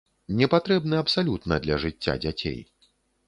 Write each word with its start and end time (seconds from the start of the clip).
Непатрэбны 0.37 0.95
абсалютна 1.01 1.59
для 1.65 1.77
жыцця 1.83 2.15
дзяцей. 2.23 2.57